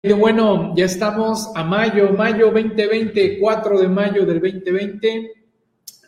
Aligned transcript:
Bueno, 0.00 0.74
ya 0.76 0.84
estamos 0.84 1.50
a 1.56 1.64
mayo, 1.64 2.12
mayo 2.12 2.52
2020, 2.52 3.40
4 3.40 3.80
de 3.80 3.88
mayo 3.88 4.24
del 4.24 4.40
2020, 4.40 5.32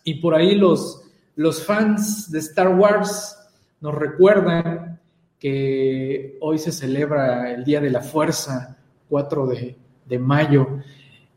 y 0.04 0.14
por 0.20 0.36
ahí 0.36 0.54
los, 0.54 1.02
los 1.34 1.66
fans 1.66 2.30
de 2.30 2.38
Star 2.38 2.68
Wars 2.68 3.36
nos 3.80 3.92
recuerdan 3.92 5.00
que 5.40 6.38
hoy 6.40 6.58
se 6.58 6.70
celebra 6.70 7.50
el 7.50 7.64
Día 7.64 7.80
de 7.80 7.90
la 7.90 8.00
Fuerza, 8.00 8.76
4 9.08 9.46
de, 9.48 9.76
de 10.06 10.18
mayo. 10.20 10.68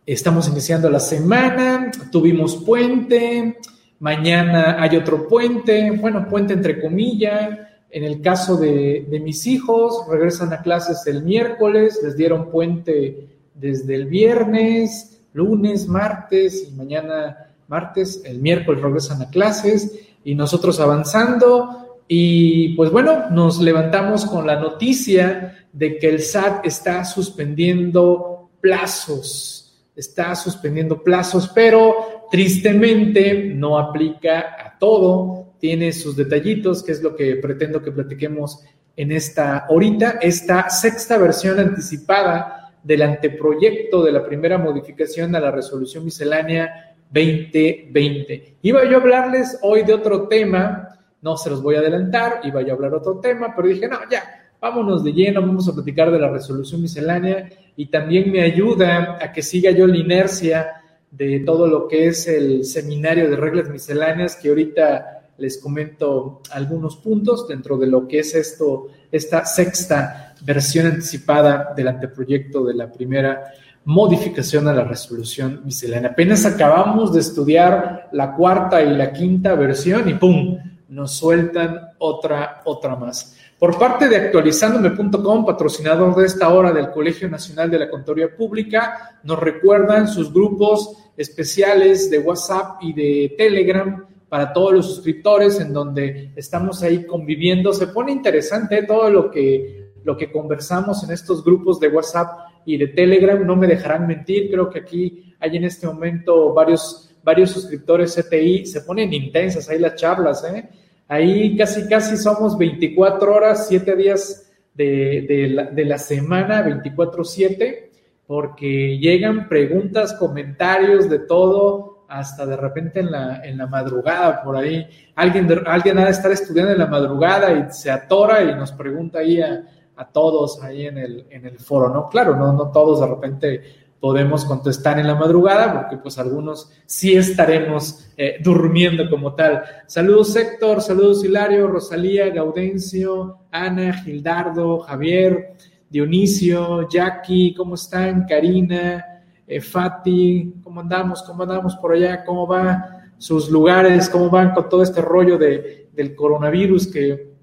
Estamos 0.06 0.48
iniciando 0.48 0.92
la 0.92 1.00
semana, 1.00 1.90
tuvimos 2.12 2.58
puente, 2.58 3.58
mañana 3.98 4.78
hay 4.80 4.96
otro 4.96 5.28
puente, 5.28 5.90
bueno, 5.90 6.28
puente 6.30 6.54
entre 6.54 6.80
comillas, 6.80 7.58
en 7.94 8.04
el 8.04 8.22
caso 8.22 8.58
de, 8.58 9.06
mis 9.24 9.46
hijos, 9.46 10.08
regresan 10.10 10.52
a 10.52 10.64
clases 10.64 11.06
el 11.06 11.22
miércoles, 11.22 12.00
les 12.04 12.18
dieron 12.18 12.50
puente 12.50 13.28
desde 13.54 13.94
el 13.94 14.08
viernes, 14.08 15.22
lunes, 15.32 15.88
martes 15.88 16.68
y 16.68 16.72
mañana 16.72 17.52
martes, 17.68 18.24
el 18.26 18.40
miércoles 18.40 18.82
regresan 18.82 19.22
a 19.22 19.30
clases 19.30 19.94
y 20.24 20.34
nosotros 20.34 20.80
avanzando. 20.80 22.00
Y 22.08 22.70
pues 22.70 22.90
bueno, 22.90 23.30
nos 23.30 23.62
levantamos 23.62 24.26
con 24.26 24.48
la 24.48 24.60
noticia 24.60 25.68
de 25.72 26.00
que 26.00 26.10
el 26.10 26.24
SAT 26.24 26.66
está 26.66 27.06
suspendiendo 27.06 28.50
plazos, 28.60 29.86
está 29.96 30.34
suspendiendo 30.34 31.04
plazos, 31.04 31.48
pero 31.54 32.26
tristemente 32.32 33.52
no 33.54 33.78
aplica 33.78 34.56
a 34.60 34.80
todo 34.80 35.53
tiene 35.64 35.94
sus 35.94 36.18
detallitos, 36.18 36.84
que 36.84 36.92
es 36.92 37.02
lo 37.02 37.16
que 37.16 37.38
pretendo 37.38 37.82
que 37.82 37.94
platiquemos 37.94 38.66
en 38.98 39.14
esta 39.14 39.60
ahorita, 39.60 40.20
esta 40.22 40.70
sexta 40.70 41.18
versión 41.18 41.58
anticipada 41.58 42.74
del 42.84 43.02
anteproyecto 43.02 44.04
de 44.04 44.12
la 44.12 44.26
primera 44.26 44.58
modificación 44.58 45.34
a 45.38 45.40
la 45.40 45.52
resolución 45.52 46.04
miscelánea 46.04 46.98
2020. 47.10 48.58
Iba 48.62 48.84
yo 48.84 48.98
a 48.98 49.00
hablarles 49.00 49.58
hoy 49.62 49.84
de 49.84 49.94
otro 49.94 50.28
tema, 50.28 51.00
no 51.22 51.38
se 51.38 51.50
los 51.50 51.64
voy 51.64 51.76
a 51.76 51.80
adelantar, 51.80 52.42
iba 52.44 52.62
yo 52.62 52.72
a 52.72 52.76
hablar 52.76 52.96
otro 52.96 53.22
tema, 53.22 53.54
pero 53.56 53.70
dije, 53.70 53.88
no, 53.88 54.00
ya, 54.12 54.22
vámonos 54.60 55.02
de 55.02 55.14
lleno, 55.14 55.40
vamos 55.40 55.70
a 55.70 55.74
platicar 55.74 56.12
de 56.12 56.20
la 56.20 56.30
resolución 56.30 56.82
miscelánea 56.82 57.50
y 57.78 57.86
también 57.86 58.30
me 58.30 58.42
ayuda 58.42 59.18
a 59.22 59.32
que 59.32 59.42
siga 59.42 59.72
yo 59.72 59.88
la 59.88 59.96
inercia 59.96 60.82
de 61.10 61.40
todo 61.40 61.68
lo 61.68 61.88
que 61.88 62.08
es 62.08 62.28
el 62.28 62.66
seminario 62.66 63.30
de 63.30 63.38
reglas 63.38 63.70
misceláneas 63.70 64.36
que 64.36 64.50
ahorita 64.50 65.22
les 65.38 65.58
comento 65.58 66.42
algunos 66.52 66.98
puntos 66.98 67.48
dentro 67.48 67.78
de 67.78 67.88
lo 67.88 68.08
que 68.08 68.20
es 68.20 68.36
esto, 68.36 68.88
esta 69.12 69.46
sexta 69.46 70.36
versión 70.42 70.88
anticipada 70.88 71.74
del 71.76 71.88
anteproyecto 71.88 72.64
de 72.66 72.74
la 72.74 72.92
primera 72.92 73.44
modificación 73.86 74.68
a 74.68 74.74
la 74.74 74.84
resolución 74.84 75.62
miscelánea. 75.66 76.12
Apenas 76.12 76.46
acabamos 76.46 77.14
de 77.14 77.20
estudiar 77.20 78.10
la 78.12 78.36
cuarta 78.36 78.82
y 78.82 78.96
la 78.96 79.12
quinta 79.12 79.56
versión 79.56 80.08
y 80.08 80.14
¡pum! 80.14 80.58
nos 80.88 81.14
sueltan 81.14 81.80
otra, 81.98 82.62
otra 82.66 82.96
más. 82.96 83.36
Por 83.58 83.78
parte 83.80 84.08
de 84.08 84.18
actualizandome.com, 84.18 85.46
patrocinador 85.46 86.16
de 86.16 86.26
esta 86.26 86.50
hora 86.50 86.72
del 86.72 86.92
Colegio 86.92 87.30
Nacional 87.30 87.72
de 87.72 87.80
la 87.80 87.90
Contaduría 87.90 88.36
Pública, 88.36 89.20
nos 89.24 89.40
recuerdan 89.40 90.08
sus 90.08 90.32
grupos 90.32 90.98
especiales 91.18 92.10
de 92.10 92.20
WhatsApp 92.20 92.78
y 92.82 92.94
de 92.94 93.36
Telegram 93.38 94.06
para 94.34 94.52
todos 94.52 94.74
los 94.74 94.88
suscriptores, 94.88 95.60
en 95.60 95.72
donde 95.72 96.32
estamos 96.36 96.82
ahí 96.82 97.06
conviviendo. 97.06 97.72
Se 97.72 97.86
pone 97.86 98.12
interesante 98.12 98.82
todo 98.82 99.08
lo 99.08 99.30
que, 99.30 99.92
lo 100.04 100.18
que 100.18 100.32
conversamos 100.32 101.04
en 101.04 101.12
estos 101.12 101.44
grupos 101.44 101.80
de 101.80 101.90
WhatsApp 101.90 102.40
y 102.66 102.78
de 102.78 102.88
Telegram. 102.88 103.46
No 103.46 103.56
me 103.56 103.68
dejarán 103.68 104.08
mentir, 104.08 104.50
creo 104.50 104.72
que 104.72 104.80
aquí 104.80 105.36
hay 105.40 105.58
en 105.58 105.66
este 105.66 105.86
momento 105.86 106.52
varios, 106.52 107.16
varios 107.24 107.52
suscriptores 107.52 108.16
CTI. 108.16 108.66
Se 108.66 108.82
ponen 108.82 109.14
intensas 109.14 109.70
ahí 109.70 109.78
las 109.78 109.98
charlas, 109.98 110.44
¿eh? 110.46 110.68
Ahí 111.08 111.56
casi, 111.56 111.88
casi 111.88 112.18
somos 112.18 112.58
24 112.58 113.36
horas, 113.36 113.68
7 113.68 113.96
días 113.96 114.52
de, 114.74 115.28
de, 115.30 115.48
la, 115.50 115.64
de 115.66 115.86
la 115.86 116.00
semana, 116.00 116.66
24-7, 116.66 117.92
porque 118.26 118.98
llegan 118.98 119.48
preguntas, 119.48 120.16
comentarios 120.16 121.08
de 121.08 121.20
todo 121.20 121.93
hasta 122.14 122.46
de 122.46 122.56
repente 122.56 123.00
en 123.00 123.12
la, 123.12 123.44
en 123.44 123.58
la 123.58 123.66
madrugada, 123.66 124.44
por 124.44 124.56
ahí, 124.56 124.88
alguien, 125.16 125.48
alguien 125.66 125.98
ha 125.98 126.06
de 126.06 126.12
estar 126.12 126.32
estudiando 126.32 126.72
en 126.72 126.78
la 126.78 126.86
madrugada 126.86 127.52
y 127.52 127.72
se 127.72 127.90
atora 127.90 128.44
y 128.44 128.54
nos 128.54 128.72
pregunta 128.72 129.20
ahí 129.20 129.42
a, 129.42 129.64
todos 130.12 130.62
ahí 130.62 130.86
en 130.86 130.98
el, 130.98 131.26
en 131.30 131.46
el 131.46 131.58
foro, 131.60 131.88
¿no? 131.88 132.10
Claro, 132.10 132.36
no, 132.36 132.52
no 132.52 132.70
todos 132.72 133.00
de 133.00 133.08
repente 133.08 133.62
podemos 134.02 134.44
contestar 134.44 135.00
en 135.00 135.08
la 135.08 135.16
madrugada, 135.16 135.74
porque 135.74 135.98
pues 135.98 136.20
algunos 136.20 136.70
sí 136.86 137.16
estaremos 137.16 138.10
eh, 138.18 138.36
durmiendo 138.44 139.10
como 139.10 139.34
tal. 139.34 139.64
Saludos 139.88 140.36
Héctor, 140.36 140.82
saludos 140.82 141.24
Hilario, 141.24 141.68
Rosalía, 141.68 142.30
Gaudencio, 142.30 143.40
Ana, 143.50 143.94
Gildardo, 143.94 144.80
Javier, 144.80 145.56
Dionisio, 145.90 146.88
Jackie, 146.90 147.56
¿cómo 147.56 147.76
están? 147.76 148.26
Karina, 148.28 149.13
eh, 149.46 149.62
Fati, 149.62 150.56
¿cómo 150.64 150.82
andamos? 150.82 151.24
¿Cómo 151.24 151.44
andamos 151.44 151.76
por 151.76 151.94
allá? 151.94 152.24
¿Cómo 152.24 152.48
va 152.48 153.04
sus 153.18 153.50
lugares? 153.50 154.10
¿Cómo 154.10 154.30
van 154.30 154.54
con 154.54 154.70
todo 154.70 154.84
este 154.84 155.02
rollo 155.02 155.38
de, 155.38 155.90
del 155.94 156.16
coronavirus 156.16 156.88
que 156.88 157.34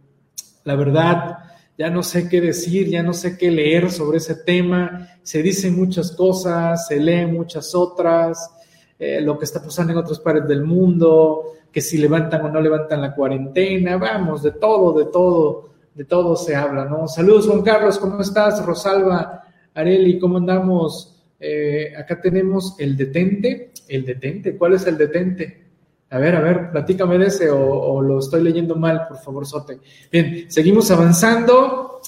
la 0.65 0.75
verdad 0.77 1.39
ya 1.77 1.89
no 1.89 2.03
sé 2.03 2.28
qué 2.28 2.41
decir, 2.41 2.89
ya 2.89 3.03
no 3.03 3.12
sé 3.12 3.39
qué 3.39 3.50
leer 3.50 3.91
sobre 3.91 4.19
ese 4.19 4.34
tema? 4.34 5.09
Se 5.22 5.43
dicen 5.43 5.77
muchas 5.77 6.12
cosas, 6.12 6.87
se 6.87 6.99
leen 6.99 7.34
muchas 7.34 7.75
otras, 7.75 8.50
eh, 8.99 9.21
lo 9.21 9.39
que 9.39 9.44
está 9.44 9.62
pasando 9.62 9.93
en 9.93 9.99
otras 9.99 10.21
partes 10.21 10.47
del 10.47 10.65
mundo, 10.65 11.53
que 11.72 11.81
si 11.81 11.99
levantan 11.99 12.44
o 12.44 12.49
no 12.50 12.60
levantan 12.60 13.00
la 13.00 13.15
cuarentena, 13.15 13.97
vamos, 13.97 14.43
de 14.43 14.53
todo, 14.53 14.99
de 14.99 15.06
todo, 15.06 15.71
de 15.94 16.05
todo 16.05 16.37
se 16.37 16.56
habla, 16.56 16.84
¿no? 16.84 17.09
Saludos 17.09 17.47
Juan 17.47 17.62
Carlos, 17.62 17.99
¿cómo 17.99 18.21
estás? 18.21 18.65
Rosalba, 18.65 19.44
Areli, 19.75 20.19
¿cómo 20.19 20.39
andamos? 20.39 21.19
Eh, 21.41 21.95
acá 21.97 22.21
tenemos 22.21 22.77
el 22.78 22.97
detente. 22.97 23.73
El 23.89 24.05
detente, 24.05 24.56
¿cuál 24.56 24.75
es 24.75 24.87
el 24.87 24.97
detente? 24.97 25.71
A 26.11 26.19
ver, 26.19 26.34
a 26.34 26.41
ver, 26.41 26.71
platícame 26.73 27.19
de 27.19 27.27
ese 27.27 27.51
o, 27.51 28.03
lo 28.03 28.19
estoy 28.19 28.43
leyendo 28.43 28.75
mal, 28.75 29.06
por 29.09 29.19
favor, 29.19 29.47
Sote. 29.47 29.78
Bien, 30.11 30.51
seguimos 30.51 30.91
avanzando. 30.91 32.01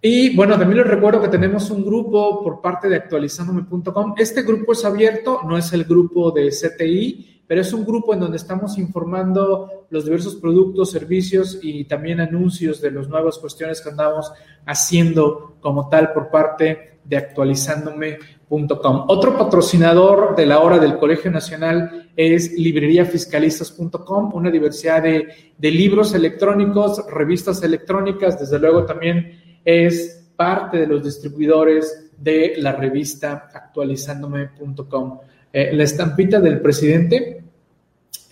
Y 0.00 0.36
bueno, 0.36 0.56
también 0.58 0.78
les 0.78 0.86
recuerdo 0.86 1.20
que 1.20 1.28
tenemos 1.28 1.70
un 1.70 1.84
grupo 1.84 2.42
por 2.42 2.60
parte 2.60 2.88
de 2.88 2.96
actualizandome.com. 2.96 4.14
Este 4.16 4.42
grupo 4.42 4.72
es 4.72 4.84
abierto, 4.84 5.40
no 5.44 5.56
es 5.56 5.72
el 5.72 5.84
grupo 5.84 6.30
de 6.30 6.50
CTI, 6.50 7.42
pero 7.46 7.62
es 7.62 7.72
un 7.72 7.84
grupo 7.84 8.12
en 8.12 8.20
donde 8.20 8.36
estamos 8.36 8.76
informando 8.78 9.86
los 9.90 10.04
diversos 10.04 10.36
productos, 10.36 10.90
servicios 10.90 11.58
y 11.62 11.84
también 11.84 12.20
anuncios 12.20 12.82
de 12.82 12.90
las 12.90 13.08
nuevas 13.08 13.38
cuestiones 13.38 13.80
que 13.80 13.88
andamos 13.88 14.30
haciendo 14.66 15.56
como 15.60 15.88
tal 15.88 16.12
por 16.12 16.30
parte 16.30 16.98
de 17.02 17.16
actualizándome 17.16 18.18
otro 18.50 19.36
patrocinador 19.36 20.34
de 20.34 20.46
la 20.46 20.60
hora 20.60 20.78
del 20.78 20.96
Colegio 20.96 21.30
Nacional 21.30 22.10
es 22.16 22.52
libreriafiscalistas.com, 22.52 24.34
una 24.34 24.50
diversidad 24.50 25.02
de, 25.02 25.70
libros 25.70 26.14
electrónicos, 26.14 27.04
revistas 27.10 27.62
electrónicas, 27.62 28.38
desde 28.38 28.58
luego 28.58 28.86
también 28.86 29.60
es 29.64 30.30
parte 30.34 30.78
de 30.78 30.86
los 30.86 31.04
distribuidores 31.04 32.10
de 32.16 32.54
la 32.58 32.72
revista 32.72 33.48
actualizándome.com. 33.52 35.18
Eh, 35.52 35.70
la 35.74 35.84
estampita 35.84 36.40
del 36.40 36.60
presidente, 36.60 37.42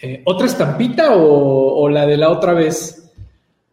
eh, 0.00 0.22
¿otra 0.24 0.46
estampita 0.46 1.14
o, 1.14 1.82
o 1.82 1.88
la 1.88 2.06
de 2.06 2.16
la 2.16 2.30
otra 2.30 2.54
vez? 2.54 3.12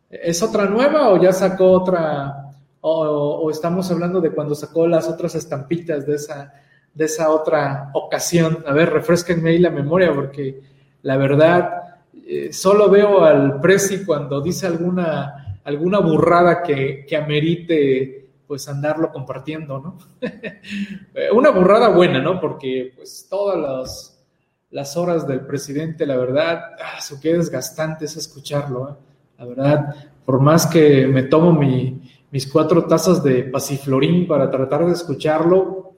¿Es 0.09 0.43
otra 0.43 0.65
nueva 0.65 1.09
o 1.09 1.21
ya 1.21 1.31
sacó 1.31 1.71
otra, 1.71 2.52
o, 2.85 3.49
estamos 3.49 3.89
hablando 3.91 4.19
de 4.19 4.31
cuando 4.31 4.55
sacó 4.55 4.87
las 4.87 5.07
otras 5.07 5.35
estampitas 5.35 6.05
de 6.05 6.15
esa, 6.15 6.53
de 6.93 7.05
esa 7.05 7.29
otra 7.29 7.89
ocasión. 7.93 8.63
A 8.67 8.73
ver, 8.73 8.91
refresquenme 8.91 9.51
ahí 9.51 9.59
la 9.59 9.69
memoria 9.69 10.13
porque 10.13 10.61
la 11.01 11.15
verdad 11.15 11.99
eh, 12.27 12.51
solo 12.51 12.89
veo 12.89 13.23
al 13.23 13.61
Prezi 13.61 14.03
cuando 14.03 14.41
dice 14.41 14.67
alguna, 14.67 15.59
alguna 15.63 15.99
burrada 15.99 16.61
que, 16.61 17.05
que 17.07 17.15
amerite 17.15 18.27
pues 18.47 18.67
andarlo 18.67 19.11
compartiendo, 19.11 19.79
¿no? 19.79 19.97
Una 21.33 21.51
burrada 21.51 21.87
buena, 21.87 22.21
¿no? 22.21 22.39
Porque 22.41 22.91
pues 22.95 23.25
todas 23.29 23.57
las, 23.57 24.25
las 24.71 24.97
horas 24.97 25.25
del 25.25 25.41
presidente, 25.41 26.05
la 26.05 26.17
verdad, 26.17 26.61
ah, 26.83 26.99
qué 27.21 27.33
desgastante 27.33 28.05
es 28.05 28.17
escucharlo, 28.17 28.89
¿eh? 28.89 28.93
La 29.39 29.45
verdad, 29.45 29.95
por 30.25 30.41
más 30.41 30.67
que 30.67 31.07
me 31.07 31.23
tomo 31.23 31.53
mi, 31.53 32.01
mis 32.33 32.51
cuatro 32.51 32.85
tazas 32.85 33.23
de 33.23 33.43
pasiflorín 33.43 34.25
para 34.25 34.49
tratar 34.49 34.87
de 34.87 34.93
escucharlo, 34.93 35.93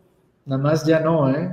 nada 0.45 0.61
más 0.61 0.85
ya 0.85 0.99
no, 0.99 1.29
¿eh? 1.29 1.49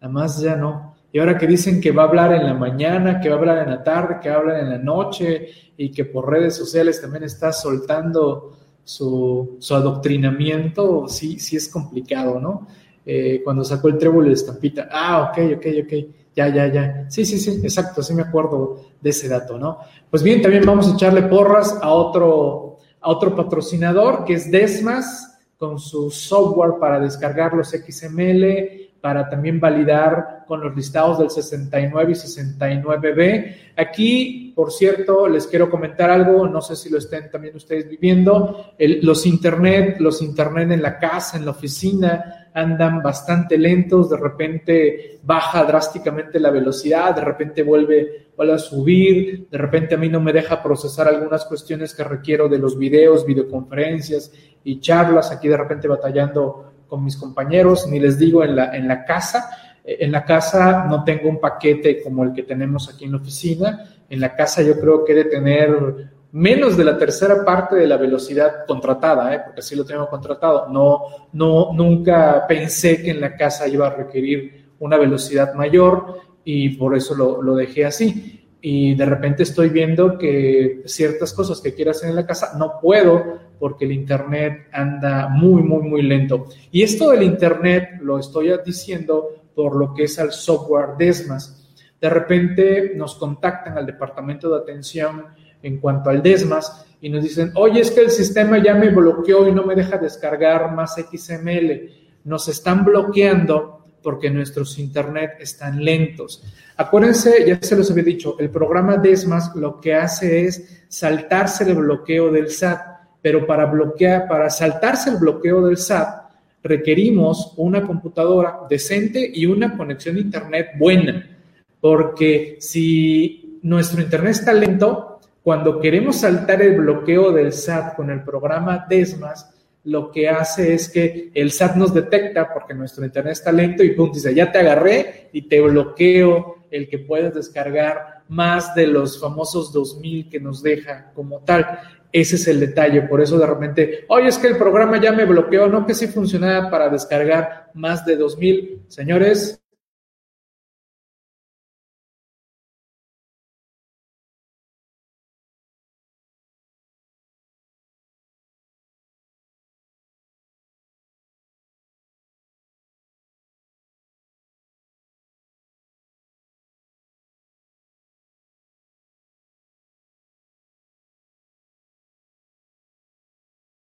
Nada 0.00 0.12
más 0.12 0.40
ya 0.40 0.56
no. 0.56 0.94
Y 1.12 1.18
ahora 1.18 1.36
que 1.36 1.46
dicen 1.46 1.78
que 1.78 1.92
va 1.92 2.04
a 2.04 2.06
hablar 2.06 2.32
en 2.32 2.46
la 2.46 2.54
mañana, 2.54 3.20
que 3.20 3.28
va 3.28 3.34
a 3.34 3.38
hablar 3.38 3.58
en 3.58 3.68
la 3.68 3.84
tarde, 3.84 4.16
que 4.22 4.30
va 4.30 4.36
a 4.36 4.38
hablar 4.38 4.60
en 4.60 4.70
la 4.70 4.78
noche 4.78 5.48
y 5.76 5.90
que 5.90 6.06
por 6.06 6.30
redes 6.30 6.56
sociales 6.56 7.02
también 7.02 7.24
está 7.24 7.52
soltando 7.52 8.56
su, 8.82 9.58
adoctrinamiento, 9.70 11.06
sí, 11.06 11.38
sí 11.38 11.56
es 11.56 11.68
complicado, 11.68 12.40
¿no? 12.40 12.66
Eh, 13.04 13.42
cuando 13.44 13.62
sacó 13.62 13.88
el 13.88 13.98
trébol 13.98 14.28
la 14.28 14.32
estampita, 14.32 14.88
ah, 14.90 15.30
ok, 15.30 15.58
ok, 15.58 15.66
ok, 15.84 15.92
ya, 16.34 16.48
ya, 16.48 16.72
ya. 16.72 17.06
Sí, 17.10 17.26
sí, 17.26 17.38
sí, 17.38 17.60
exacto, 17.62 18.02
sí 18.02 18.14
me 18.14 18.22
acuerdo 18.22 18.80
de 19.02 19.10
ese 19.10 19.28
dato, 19.28 19.58
¿no? 19.58 19.80
Pues 20.08 20.22
bien, 20.22 20.40
también 20.40 20.64
vamos 20.64 20.88
a 20.90 20.94
echarle 20.94 21.22
porras 21.24 21.78
a 21.82 21.90
otro, 21.90 22.63
a 23.04 23.10
otro 23.10 23.36
patrocinador 23.36 24.24
que 24.24 24.32
es 24.32 24.50
Desmas 24.50 25.38
con 25.58 25.78
su 25.78 26.10
software 26.10 26.80
para 26.80 26.98
descargar 26.98 27.52
los 27.52 27.68
XML 27.68 28.83
para 29.04 29.28
también 29.28 29.60
validar 29.60 30.44
con 30.46 30.62
los 30.62 30.74
listados 30.74 31.18
del 31.18 31.28
69 31.28 32.12
y 32.12 32.14
69B. 32.14 33.56
Aquí, 33.76 34.54
por 34.56 34.72
cierto, 34.72 35.28
les 35.28 35.46
quiero 35.46 35.68
comentar 35.68 36.10
algo, 36.10 36.48
no 36.48 36.62
sé 36.62 36.74
si 36.74 36.88
lo 36.88 36.96
estén 36.96 37.30
también 37.30 37.54
ustedes 37.54 37.86
viviendo, 37.86 38.72
los 38.78 39.26
internet, 39.26 39.96
los 40.00 40.22
internet 40.22 40.70
en 40.70 40.80
la 40.80 40.98
casa, 40.98 41.36
en 41.36 41.44
la 41.44 41.50
oficina, 41.50 42.48
andan 42.54 43.02
bastante 43.02 43.58
lentos, 43.58 44.08
de 44.08 44.16
repente 44.16 45.18
baja 45.22 45.64
drásticamente 45.64 46.40
la 46.40 46.50
velocidad, 46.50 47.14
de 47.14 47.26
repente 47.26 47.62
vuelve, 47.62 48.28
vuelve 48.34 48.54
a 48.54 48.58
subir, 48.58 49.48
de 49.50 49.58
repente 49.58 49.96
a 49.96 49.98
mí 49.98 50.08
no 50.08 50.22
me 50.22 50.32
deja 50.32 50.62
procesar 50.62 51.08
algunas 51.08 51.44
cuestiones 51.44 51.92
que 51.92 52.04
requiero 52.04 52.48
de 52.48 52.56
los 52.56 52.78
videos, 52.78 53.26
videoconferencias 53.26 54.32
y 54.64 54.80
charlas, 54.80 55.30
aquí 55.30 55.48
de 55.48 55.58
repente 55.58 55.88
batallando 55.88 56.72
con 56.88 57.04
mis 57.04 57.16
compañeros, 57.16 57.86
ni 57.88 57.98
les 57.98 58.18
digo 58.18 58.44
en 58.44 58.56
la, 58.56 58.76
en 58.76 58.88
la 58.88 59.04
casa. 59.04 59.50
En 59.84 60.12
la 60.12 60.24
casa 60.24 60.86
no 60.88 61.04
tengo 61.04 61.28
un 61.28 61.40
paquete 61.40 62.02
como 62.02 62.24
el 62.24 62.32
que 62.32 62.42
tenemos 62.42 62.88
aquí 62.88 63.04
en 63.04 63.12
la 63.12 63.18
oficina. 63.18 63.88
En 64.08 64.20
la 64.20 64.34
casa 64.34 64.62
yo 64.62 64.78
creo 64.78 65.04
que 65.04 65.12
he 65.12 65.16
de 65.16 65.24
tener 65.24 66.12
menos 66.32 66.76
de 66.76 66.84
la 66.84 66.98
tercera 66.98 67.44
parte 67.44 67.76
de 67.76 67.86
la 67.86 67.96
velocidad 67.96 68.66
contratada, 68.66 69.34
¿eh? 69.34 69.40
porque 69.44 69.62
sí 69.62 69.76
lo 69.76 69.84
tengo 69.84 70.08
contratado. 70.08 70.68
No, 70.68 71.02
no, 71.32 71.72
nunca 71.72 72.44
pensé 72.46 73.02
que 73.02 73.10
en 73.10 73.20
la 73.20 73.36
casa 73.36 73.68
iba 73.68 73.86
a 73.86 73.94
requerir 73.94 74.72
una 74.80 74.96
velocidad 74.96 75.54
mayor 75.54 76.20
y 76.44 76.70
por 76.70 76.96
eso 76.96 77.14
lo, 77.14 77.40
lo 77.40 77.54
dejé 77.54 77.84
así 77.86 78.43
y 78.66 78.94
de 78.94 79.04
repente 79.04 79.42
estoy 79.42 79.68
viendo 79.68 80.16
que 80.16 80.84
ciertas 80.86 81.34
cosas 81.34 81.60
que 81.60 81.74
quiero 81.74 81.90
hacer 81.90 82.08
en 82.08 82.16
la 82.16 82.26
casa 82.26 82.56
no 82.56 82.80
puedo 82.80 83.38
porque 83.58 83.84
el 83.84 83.92
Internet 83.92 84.68
anda 84.72 85.28
muy, 85.28 85.62
muy, 85.62 85.82
muy 85.82 86.00
lento. 86.00 86.46
Y 86.72 86.82
esto 86.82 87.10
del 87.10 87.24
Internet 87.24 87.98
lo 88.00 88.18
estoy 88.18 88.50
diciendo 88.64 89.50
por 89.54 89.76
lo 89.76 89.92
que 89.92 90.04
es 90.04 90.18
al 90.18 90.32
software 90.32 90.96
Desmas. 90.96 91.74
De 92.00 92.08
repente 92.08 92.94
nos 92.96 93.16
contactan 93.16 93.76
al 93.76 93.84
departamento 93.84 94.48
de 94.48 94.62
atención 94.62 95.26
en 95.62 95.78
cuanto 95.78 96.08
al 96.08 96.22
Desmas 96.22 96.86
y 97.02 97.10
nos 97.10 97.22
dicen, 97.22 97.52
oye, 97.56 97.82
es 97.82 97.90
que 97.90 98.00
el 98.00 98.10
sistema 98.10 98.56
ya 98.56 98.74
me 98.74 98.88
bloqueó 98.88 99.46
y 99.46 99.52
no 99.52 99.64
me 99.66 99.74
deja 99.74 99.98
descargar 99.98 100.74
más 100.74 100.94
XML. 100.94 101.90
Nos 102.24 102.48
están 102.48 102.82
bloqueando 102.82 103.83
porque 104.04 104.30
nuestros 104.30 104.78
internet 104.78 105.32
están 105.40 105.82
lentos. 105.82 106.44
Acuérdense, 106.76 107.44
ya 107.46 107.58
se 107.60 107.74
los 107.74 107.90
había 107.90 108.04
dicho, 108.04 108.36
el 108.38 108.50
programa 108.50 108.98
Desmas 108.98 109.56
lo 109.56 109.80
que 109.80 109.94
hace 109.94 110.44
es 110.44 110.84
saltarse 110.88 111.64
el 111.64 111.74
bloqueo 111.74 112.30
del 112.30 112.50
SAT, 112.50 112.80
pero 113.22 113.46
para 113.46 113.64
bloquear, 113.64 114.28
para 114.28 114.50
saltarse 114.50 115.10
el 115.10 115.16
bloqueo 115.16 115.64
del 115.66 115.78
SAT, 115.78 116.24
requerimos 116.62 117.54
una 117.56 117.82
computadora 117.82 118.60
decente 118.68 119.30
y 119.32 119.46
una 119.46 119.76
conexión 119.76 120.16
a 120.16 120.20
internet 120.20 120.68
buena, 120.78 121.38
porque 121.80 122.56
si 122.60 123.58
nuestro 123.62 124.02
internet 124.02 124.32
está 124.32 124.52
lento, 124.52 125.20
cuando 125.42 125.80
queremos 125.80 126.16
saltar 126.16 126.62
el 126.62 126.76
bloqueo 126.76 127.32
del 127.32 127.52
SAT 127.52 127.96
con 127.96 128.10
el 128.10 128.22
programa 128.22 128.86
Desmas, 128.88 129.53
lo 129.84 130.10
que 130.10 130.28
hace 130.28 130.74
es 130.74 130.88
que 130.88 131.30
el 131.34 131.50
SAT 131.50 131.76
nos 131.76 131.92
detecta 131.92 132.52
porque 132.52 132.74
nuestro 132.74 133.04
internet 133.04 133.32
está 133.32 133.52
lento 133.52 133.82
y 133.84 133.90
pum, 133.90 134.10
dice, 134.12 134.34
ya 134.34 134.50
te 134.50 134.58
agarré 134.58 135.28
y 135.32 135.42
te 135.42 135.60
bloqueo 135.60 136.66
el 136.70 136.88
que 136.88 136.98
puedes 136.98 137.34
descargar 137.34 138.22
más 138.28 138.74
de 138.74 138.86
los 138.86 139.20
famosos 139.20 139.72
2000 139.72 140.28
que 140.28 140.40
nos 140.40 140.62
deja 140.62 141.12
como 141.14 141.40
tal. 141.40 141.78
Ese 142.10 142.36
es 142.36 142.48
el 142.48 142.60
detalle, 142.60 143.02
por 143.02 143.20
eso 143.20 143.38
de 143.38 143.46
repente, 143.46 144.04
oye, 144.08 144.28
es 144.28 144.38
que 144.38 144.46
el 144.46 144.56
programa 144.56 145.00
ya 145.00 145.12
me 145.12 145.24
bloqueó, 145.24 145.66
no 145.66 145.86
que 145.86 145.94
sí 145.94 146.06
funcionaba 146.06 146.70
para 146.70 146.88
descargar 146.88 147.70
más 147.74 148.06
de 148.06 148.16
2000. 148.16 148.84
Señores, 148.88 149.63